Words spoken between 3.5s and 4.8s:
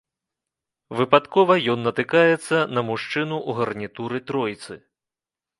гарнітуры-тройцы.